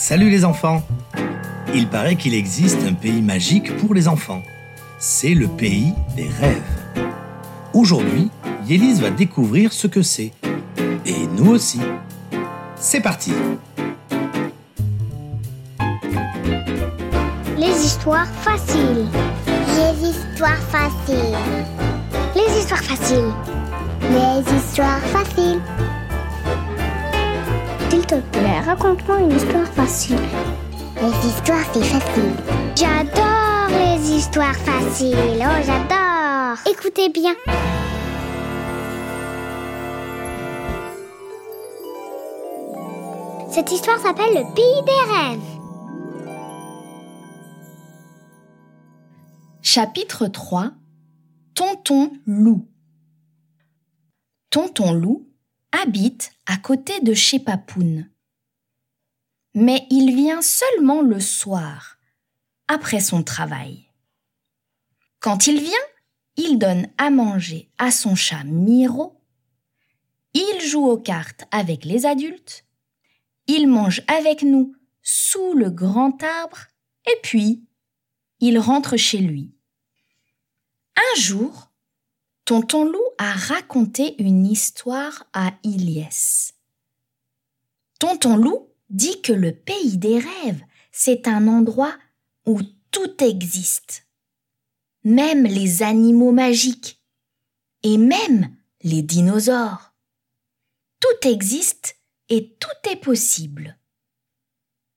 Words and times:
Salut 0.00 0.30
les 0.30 0.44
enfants 0.44 0.80
Il 1.74 1.88
paraît 1.88 2.14
qu'il 2.14 2.32
existe 2.32 2.78
un 2.86 2.92
pays 2.92 3.20
magique 3.20 3.76
pour 3.78 3.94
les 3.94 4.06
enfants. 4.06 4.42
C'est 5.00 5.34
le 5.34 5.48
pays 5.48 5.92
des 6.14 6.28
rêves. 6.40 6.62
Aujourd'hui, 7.74 8.30
Yélise 8.64 9.00
va 9.00 9.10
découvrir 9.10 9.72
ce 9.72 9.88
que 9.88 10.02
c'est. 10.02 10.30
Et 11.04 11.26
nous 11.36 11.50
aussi. 11.50 11.80
C'est 12.76 13.00
parti 13.00 13.32
Les 17.58 17.84
histoires 17.84 18.32
faciles. 18.42 19.08
Les 19.46 20.10
histoires 20.10 20.62
faciles. 20.70 21.36
Les 22.36 22.58
histoires 22.60 22.84
faciles. 22.84 23.32
Les 24.12 24.56
histoires 24.56 25.00
faciles. 25.00 25.60
S'il 28.08 28.22
te 28.22 28.38
plaît, 28.38 28.60
raconte-moi 28.60 29.20
une 29.20 29.32
histoire 29.32 29.66
facile. 29.66 30.16
Les 31.02 31.28
histoires, 31.28 31.64
c'est 31.72 31.82
facile. 31.82 32.32
J'adore 32.74 33.68
les 33.70 34.10
histoires 34.12 34.56
faciles. 34.56 35.16
Oh, 35.40 35.62
j'adore. 35.64 36.56
Écoutez 36.70 37.10
bien. 37.10 37.34
Cette 43.50 43.72
histoire 43.72 43.98
s'appelle 43.98 44.34
Le 44.34 44.54
Pays 44.54 44.82
des 44.86 45.02
Rêves. 45.12 45.58
Chapitre 49.60 50.28
3 50.28 50.70
Tonton 51.54 52.12
Loup 52.26 52.66
Tonton 54.50 54.92
Loup 54.92 55.27
habite 55.72 56.32
à 56.46 56.56
côté 56.56 57.00
de 57.00 57.14
chez 57.14 57.38
Papoun. 57.38 58.10
Mais 59.54 59.86
il 59.90 60.14
vient 60.14 60.42
seulement 60.42 61.02
le 61.02 61.20
soir, 61.20 61.98
après 62.68 63.00
son 63.00 63.22
travail. 63.22 63.86
Quand 65.20 65.46
il 65.46 65.60
vient, 65.60 65.72
il 66.36 66.58
donne 66.58 66.88
à 66.98 67.10
manger 67.10 67.70
à 67.78 67.90
son 67.90 68.14
chat 68.14 68.44
Miro, 68.44 69.20
il 70.34 70.60
joue 70.60 70.86
aux 70.86 70.98
cartes 70.98 71.44
avec 71.50 71.84
les 71.84 72.06
adultes, 72.06 72.64
il 73.46 73.66
mange 73.66 74.02
avec 74.06 74.42
nous 74.42 74.76
sous 75.02 75.54
le 75.54 75.70
grand 75.70 76.22
arbre, 76.22 76.66
et 77.06 77.18
puis 77.22 77.64
il 78.40 78.58
rentre 78.58 78.96
chez 78.96 79.18
lui. 79.18 79.54
Un 80.96 81.20
jour, 81.20 81.67
Tonton 82.48 82.86
Loup 82.86 83.04
a 83.18 83.30
raconté 83.32 84.14
une 84.22 84.46
histoire 84.46 85.26
à 85.34 85.52
Iliès. 85.64 86.54
Tonton 87.98 88.38
Loup 88.38 88.70
dit 88.88 89.20
que 89.20 89.34
le 89.34 89.52
pays 89.52 89.98
des 89.98 90.18
rêves, 90.18 90.64
c'est 90.90 91.28
un 91.28 91.46
endroit 91.46 91.94
où 92.46 92.62
tout 92.90 93.22
existe. 93.22 94.06
Même 95.04 95.44
les 95.44 95.82
animaux 95.82 96.32
magiques. 96.32 97.02
Et 97.82 97.98
même 97.98 98.56
les 98.80 99.02
dinosaures. 99.02 99.92
Tout 101.00 101.28
existe 101.28 101.96
et 102.30 102.56
tout 102.58 102.90
est 102.90 102.96
possible. 102.96 103.76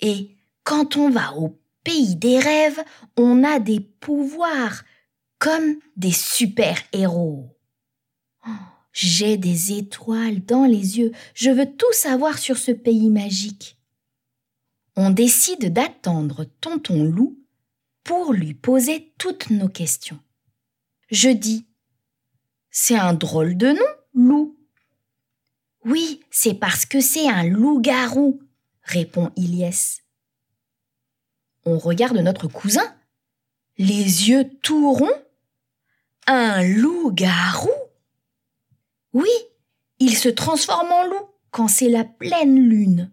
Et 0.00 0.34
quand 0.64 0.96
on 0.96 1.10
va 1.10 1.32
au 1.36 1.56
pays 1.84 2.16
des 2.16 2.40
rêves, 2.40 2.82
on 3.16 3.44
a 3.44 3.60
des 3.60 3.78
pouvoirs 3.78 4.82
comme 5.46 5.76
des 5.94 6.10
super-héros. 6.10 7.56
J'ai 8.92 9.36
des 9.36 9.78
étoiles 9.78 10.44
dans 10.44 10.64
les 10.64 10.98
yeux, 10.98 11.12
je 11.34 11.50
veux 11.50 11.72
tout 11.76 11.92
savoir 11.92 12.38
sur 12.38 12.58
ce 12.58 12.72
pays 12.72 13.10
magique. 13.10 13.78
On 14.96 15.10
décide 15.10 15.72
d'attendre 15.72 16.46
Tonton 16.60 17.04
Loup 17.04 17.38
pour 18.02 18.32
lui 18.32 18.54
poser 18.54 19.14
toutes 19.18 19.50
nos 19.50 19.68
questions. 19.68 20.18
Je 21.12 21.28
dis 21.28 21.64
C'est 22.72 22.98
un 22.98 23.14
drôle 23.14 23.56
de 23.56 23.68
nom, 23.68 23.94
Loup. 24.14 24.58
Oui, 25.84 26.24
c'est 26.32 26.54
parce 26.54 26.86
que 26.86 27.00
c'est 27.00 27.28
un 27.28 27.44
loup-garou, 27.44 28.42
répond 28.82 29.30
Iliès. 29.36 30.02
On 31.64 31.78
regarde 31.78 32.18
notre 32.18 32.48
cousin, 32.48 32.96
les 33.78 34.28
yeux 34.28 34.50
tout 34.60 34.92
ronds. 34.92 35.22
Un 36.26 36.62
loup-garou? 36.62 37.70
Oui, 39.12 39.30
il 39.98 40.16
se 40.16 40.28
transforme 40.28 40.90
en 40.90 41.06
loup 41.06 41.30
quand 41.50 41.68
c'est 41.68 41.88
la 41.88 42.04
pleine 42.04 42.58
lune. 42.58 43.12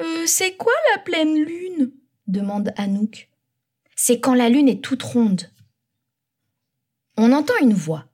Euh, 0.00 0.26
c'est 0.26 0.56
quoi 0.56 0.72
la 0.92 0.98
pleine 1.00 1.36
lune? 1.36 1.92
demande 2.26 2.72
Anouk. 2.76 3.28
C'est 3.96 4.18
quand 4.20 4.34
la 4.34 4.48
lune 4.48 4.68
est 4.68 4.82
toute 4.82 5.02
ronde. 5.02 5.50
On 7.16 7.32
entend 7.32 7.54
une 7.60 7.74
voix. 7.74 8.06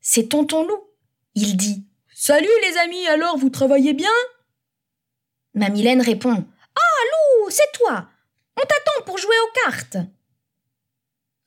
C'est 0.00 0.28
tonton 0.30 0.66
loup. 0.66 0.82
Il 1.34 1.56
dit 1.56 1.84
Salut 2.14 2.48
les 2.68 2.76
amis, 2.78 3.06
alors 3.08 3.36
vous 3.36 3.50
travaillez 3.50 3.92
bien? 3.92 4.10
Mamilène 5.54 6.00
répond 6.00 6.32
Ah, 6.74 7.04
Lou, 7.44 7.50
c'est 7.50 7.70
toi 7.74 8.08
On 8.56 8.60
t'attend 8.62 9.04
pour 9.04 9.18
jouer 9.18 9.34
aux 9.46 9.52
cartes 9.64 9.96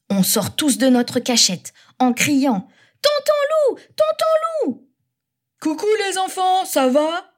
On 0.10 0.24
sort 0.24 0.56
tous 0.56 0.78
de 0.78 0.88
notre 0.88 1.20
cachette 1.20 1.74
en 2.04 2.14
criant. 2.14 2.68
Tonton 3.02 3.34
Loup 3.50 3.80
Tonton 3.96 4.66
Loup! 4.66 4.90
Coucou 5.60 5.88
les 6.08 6.18
enfants, 6.18 6.66
ça 6.66 6.88
va? 6.88 7.34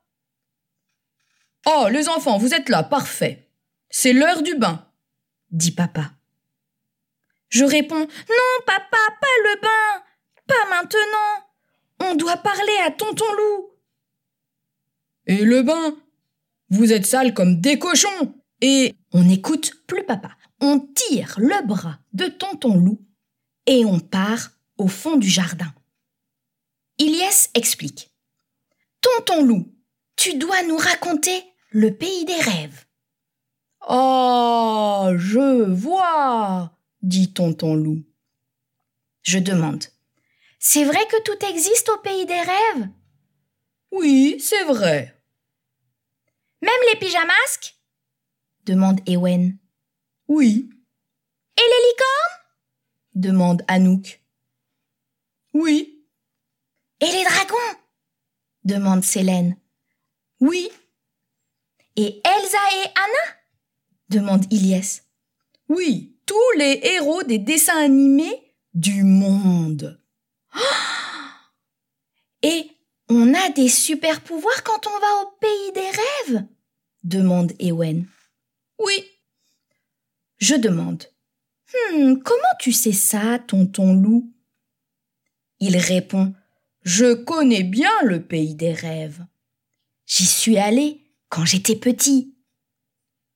Oh, 1.68 1.88
les 1.90 2.09
enfants, 2.09 2.38
vous 2.38 2.53
êtes 2.53 2.70
là, 2.70 2.84
parfait. 2.84 3.50
C'est 3.90 4.14
l'heure 4.14 4.42
du 4.42 4.56
bain, 4.56 4.88
dit 5.52 5.72
papa. 5.72 6.12
Je 7.50 7.64
réponds 7.64 8.00
Non, 8.00 8.64
papa, 8.66 8.98
pas 9.22 9.28
le 9.44 9.62
bain 9.62 10.04
Pas 10.48 10.70
maintenant. 10.70 12.12
On 12.12 12.16
doit 12.16 12.38
parler 12.38 12.78
à 12.86 12.92
tonton 12.92 13.31
Loup. 13.34 13.70
Et 15.28 15.44
le 15.44 15.64
bain? 15.64 15.96
Vous 16.70 16.92
êtes 16.92 17.06
sales 17.06 17.34
comme 17.34 17.62
des 17.62 17.80
cochons. 17.80 18.36
Et 18.62 18.96
on 19.14 19.24
n'écoute 19.24 19.74
plus 19.88 20.04
papa. 20.04 20.31
On 20.62 20.80
tire 20.80 21.36
le 21.38 21.66
bras 21.66 22.00
de 22.14 22.25
tonton 22.28 22.75
loup 22.80 23.02
et 23.66 23.86
on 23.86 24.00
part 24.00 24.52
au 24.78 24.88
fond 24.88 25.18
du 25.18 25.30
jardin. 25.30 25.74
Iliès 26.97 27.50
explique. 27.53 28.12
Tonton 29.02 29.44
loup, 29.44 29.72
tu 30.16 30.36
dois 30.36 30.63
nous 30.63 30.78
raconter 30.78 31.44
le 31.69 31.94
pays 31.96 32.25
des 32.25 32.40
rêves. 32.40 32.86
Ah, 33.81 35.12
je 35.18 35.69
vois, 35.69 36.72
dit 37.02 37.34
tonton 37.34 37.75
loup. 37.75 38.03
Je 39.22 39.40
demande. 39.40 39.84
C'est 40.59 40.86
vrai 40.86 41.06
que 41.07 41.22
tout 41.24 41.46
existe 41.46 41.90
au 41.90 41.97
pays 42.00 42.25
des 42.25 42.42
rêves? 42.42 42.90
Oui, 43.92 44.38
c'est 44.40 44.63
vrai. 44.63 45.16
Même 46.62 46.72
les 46.92 47.00
pyjamasques? 47.00 47.78
demande 48.66 49.00
Ewen. 49.07 49.57
Oui. 50.28 50.69
Et 51.57 51.62
les 51.62 51.88
licornes? 51.90 52.46
demande 53.13 53.63
Anouk. 53.68 54.22
Oui. 55.56 56.06
Et 57.00 57.06
les 57.06 57.24
dragons? 57.24 57.80
demande 58.66 59.06
Célène. 59.06 59.56
Oui. 60.42 60.70
Et 61.96 62.22
Elsa 62.26 62.58
et 62.74 62.88
Anna? 62.90 63.38
demande 64.10 64.46
Iliès. 64.52 65.06
Oui, 65.70 66.20
tous 66.26 66.52
les 66.58 66.82
héros 66.84 67.24
des 67.24 67.40
dessins 67.40 67.78
animés 67.86 68.54
du 68.74 69.04
monde. 69.06 70.04
Et 72.42 72.70
on 73.08 73.34
a 73.34 73.50
des 73.52 73.70
super 73.70 74.20
pouvoirs 74.22 74.62
quand 74.63 74.86
on 74.88 75.00
va 75.00 75.22
au 75.24 75.38
pays 75.40 75.72
des 75.74 75.90
rêves? 76.34 76.46
demande 77.04 77.54
Ewen. 77.60 78.06
Oui. 78.78 79.06
Je 80.38 80.56
demande. 80.56 81.06
Hum, 81.94 82.22
comment 82.22 82.42
tu 82.60 82.74
sais 82.74 82.92
ça, 82.92 83.40
tonton 83.40 83.94
loup? 83.94 84.35
Il 85.67 85.77
répond. 85.77 86.35
Je 86.83 87.15
connais 87.15 87.63
bien 87.63 87.89
le 88.03 88.21
pays 88.21 88.53
des 88.53 88.71
rêves. 88.71 89.25
J'y 90.06 90.27
suis 90.27 90.59
allé 90.59 91.01
quand 91.29 91.44
j'étais 91.44 91.75
petit. 91.75 92.35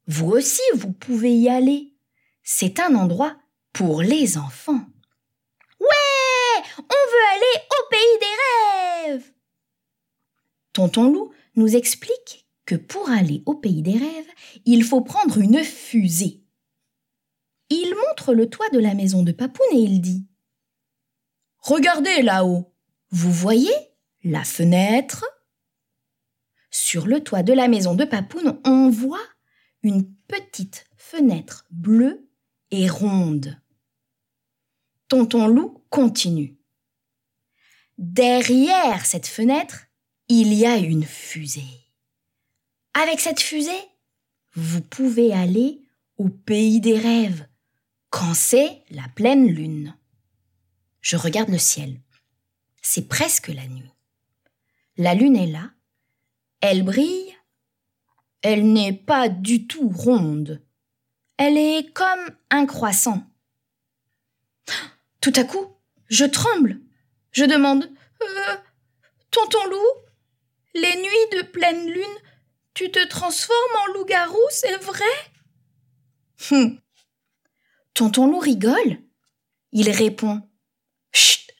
Vous 0.05 0.27
aussi, 0.27 0.61
vous 0.75 0.91
pouvez 0.91 1.33
y 1.33 1.49
aller. 1.49 1.95
C'est 2.43 2.79
un 2.79 2.93
endroit 2.93 3.35
pour 3.73 4.03
les 4.03 4.37
enfants. 4.37 4.85
Ouais, 5.79 6.63
on 6.77 7.01
veut 7.11 7.27
aller 7.33 7.63
au 7.71 7.89
pays 7.89 8.19
des 8.19 9.11
rêves. 9.11 9.31
Tonton 10.73 11.11
Loup 11.11 11.33
nous 11.55 11.75
explique 11.75 12.47
que 12.67 12.75
pour 12.75 13.09
aller 13.09 13.41
au 13.47 13.55
pays 13.55 13.81
des 13.81 13.97
rêves, 13.97 14.31
il 14.65 14.83
faut 14.83 15.01
prendre 15.01 15.39
une 15.39 15.63
fusée. 15.63 16.43
Il 17.71 17.95
montre 18.07 18.35
le 18.35 18.47
toit 18.51 18.69
de 18.69 18.79
la 18.79 18.93
maison 18.93 19.23
de 19.23 19.31
Papoun 19.31 19.65
et 19.71 19.79
il 19.79 19.99
dit 19.99 20.28
Regardez 21.69 22.24
là-haut. 22.24 22.74
Vous 23.12 23.31
voyez 23.31 23.75
la 24.24 24.44
fenêtre? 24.44 25.24
Sur 26.71 27.06
le 27.06 27.24
toit 27.24 27.44
de 27.44 27.54
la 27.54 27.68
maison 27.68 27.94
de 27.94 28.06
Papoun, 28.06 28.60
on 28.66 28.89
voit 28.89 29.27
une 29.83 30.12
petite 30.27 30.86
fenêtre 30.98 31.68
bleue 31.69 32.27
et 32.71 32.89
ronde. 32.89 33.62
Tonton 35.10 35.45
Loup 35.45 35.86
continue. 35.92 36.57
Derrière 38.00 39.06
cette 39.06 39.27
fenêtre, 39.27 39.86
il 40.27 40.56
y 40.56 40.65
a 40.65 40.77
une 40.77 41.06
fusée. 41.06 41.92
Avec 42.95 43.19
cette 43.19 43.42
fusée, 43.42 43.86
vous 44.56 44.81
pouvez 44.81 45.33
aller 45.33 45.83
au 46.18 46.30
pays 46.30 46.81
des 46.81 46.98
rêves, 46.98 47.48
quand 48.10 48.33
c'est 48.33 48.83
la 48.89 49.07
pleine 49.15 49.45
lune. 49.45 49.94
Je 51.01 51.18
regarde 51.18 51.50
le 51.50 51.57
ciel. 51.57 52.01
C'est 52.81 53.07
presque 53.07 53.48
la 53.48 53.68
nuit. 53.68 53.94
La 54.98 55.13
lune 55.13 55.36
est 55.36 55.48
là. 55.48 55.72
Elle 56.62 56.84
brille. 56.84 57.36
Elle 58.42 58.72
n'est 58.72 58.94
pas 58.94 59.30
du 59.30 59.68
tout 59.68 59.90
ronde. 59.90 60.62
Elle 61.38 61.57
est 61.57 61.94
comme 61.94 62.36
un 62.50 62.66
croissant. 62.66 63.24
Tout 65.22 65.34
à 65.36 65.44
coup, 65.44 65.75
je 66.07 66.25
tremble. 66.25 66.81
Je 67.31 67.46
demande 67.46 67.90
euh, 68.22 68.56
Tonton 69.31 69.66
loup, 69.69 69.78
les 70.74 70.96
nuits 70.96 71.38
de 71.38 71.42
pleine 71.44 71.88
lune, 71.88 72.04
tu 72.74 72.92
te 72.92 73.06
transformes 73.07 73.75
en 73.84 73.94
loup-garou, 73.94 74.40
c'est 74.50 74.78
vrai 74.78 75.06
hum. 76.51 76.80
Tonton 77.94 78.28
loup 78.28 78.40
rigole. 78.40 79.01
Il 79.72 79.90
répond 79.90 80.49
Chut, 81.11 81.51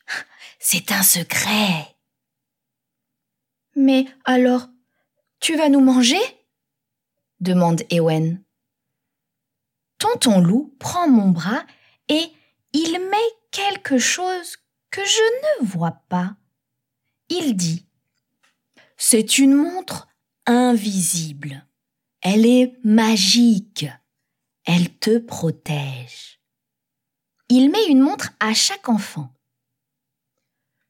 c'est 0.60 0.92
un 0.92 1.04
secret. 1.04 1.96
Mais 3.76 4.06
alors, 4.26 4.68
tu 5.40 5.56
vas 5.56 5.70
nous 5.70 5.82
manger? 5.82 6.20
demande 7.40 7.84
Ewen. 7.90 8.44
Tonton 9.98 10.40
loup 10.40 10.76
prend 10.80 11.08
mon 11.08 11.30
bras 11.30 11.64
et 12.08 12.32
il 12.74 13.00
met 13.10 13.18
quelque 13.52 13.98
chose 13.98 14.58
que 14.92 15.04
je 15.04 15.62
ne 15.62 15.66
vois 15.68 16.02
pas. 16.10 16.36
Il 17.30 17.56
dit 17.56 17.86
C'est 18.98 19.38
une 19.38 19.54
montre 19.54 20.08
invisible. 20.46 21.66
Elle 22.22 22.46
est 22.46 22.74
magique. 22.84 23.86
Elle 24.66 24.94
te 24.98 25.18
protège. 25.18 26.40
Il 27.50 27.72
met 27.72 27.86
une 27.88 28.02
montre 28.02 28.32
à 28.40 28.54
chaque 28.54 28.90
enfant. 28.90 29.34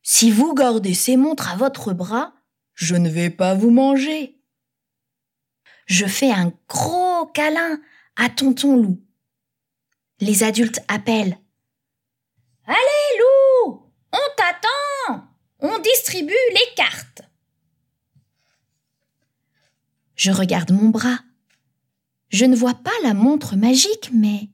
Si 0.01 0.31
vous 0.31 0.53
gardez 0.53 0.93
ces 0.93 1.17
montres 1.17 1.49
à 1.49 1.55
votre 1.55 1.93
bras, 1.93 2.33
je 2.73 2.95
ne 2.95 3.09
vais 3.09 3.29
pas 3.29 3.53
vous 3.53 3.71
manger. 3.71 4.41
Je 5.85 6.05
fais 6.05 6.31
un 6.31 6.53
gros 6.67 7.25
câlin 7.27 7.79
à 8.15 8.29
tonton 8.29 8.75
loup. 8.77 9.01
Les 10.19 10.43
adultes 10.43 10.81
appellent. 10.87 11.37
Allez, 12.65 13.19
loup, 13.19 13.91
on 14.11 14.35
t'attend. 14.37 15.27
On 15.59 15.79
distribue 15.79 16.33
les 16.51 16.75
cartes. 16.75 17.21
Je 20.15 20.31
regarde 20.31 20.71
mon 20.71 20.89
bras. 20.89 21.19
Je 22.29 22.45
ne 22.45 22.55
vois 22.55 22.75
pas 22.75 22.91
la 23.03 23.13
montre 23.13 23.55
magique, 23.55 24.11
mais 24.13 24.49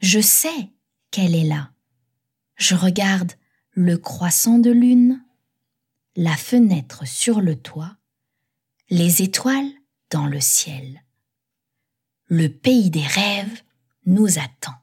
je 0.00 0.20
sais 0.20 0.70
qu'elle 1.10 1.34
est 1.34 1.44
là. 1.44 1.70
Je 2.56 2.74
regarde 2.74 3.32
le 3.72 3.96
croissant 3.96 4.58
de 4.58 4.70
lune, 4.70 5.22
la 6.16 6.36
fenêtre 6.36 7.06
sur 7.06 7.40
le 7.40 7.54
toit, 7.54 7.96
les 8.88 9.22
étoiles 9.22 9.70
dans 10.10 10.26
le 10.26 10.40
ciel. 10.40 11.04
Le 12.26 12.48
pays 12.48 12.90
des 12.90 13.06
rêves 13.06 13.62
nous 14.06 14.38
attend. 14.38 14.74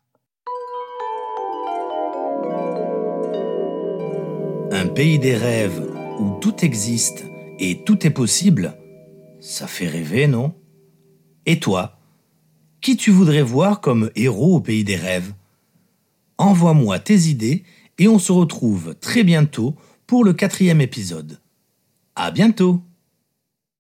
Un 4.72 4.88
pays 4.88 5.20
des 5.20 5.36
rêves 5.36 5.82
où 6.20 6.40
tout 6.40 6.64
existe 6.64 7.26
et 7.60 7.84
tout 7.84 8.06
est 8.08 8.12
possible, 8.12 8.78
ça 9.42 9.68
fait 9.68 9.88
rêver, 9.88 10.28
non? 10.28 10.56
Et 11.46 11.60
toi 11.60 12.00
Qui 12.80 12.96
tu 12.96 13.12
voudrais 13.12 13.42
voir 13.42 13.82
comme 13.82 14.12
héros 14.16 14.56
au 14.56 14.62
pays 14.62 14.84
des 14.84 14.96
rêves? 14.96 15.34
Envoie-moi 16.38 17.00
tes 17.00 17.28
idées 17.28 17.64
et 17.98 18.08
on 18.08 18.20
se 18.20 18.32
retrouve 18.32 18.96
très 18.96 19.24
bientôt 19.24 19.76
pour 20.06 20.24
le 20.24 20.34
quatrième 20.34 20.82
épisode. 20.82 21.40
À 22.16 22.32
bientôt 22.32 22.82